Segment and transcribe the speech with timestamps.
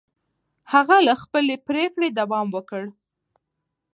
[0.73, 2.83] هغه له خپلې پرېکړې دوام ورکړ.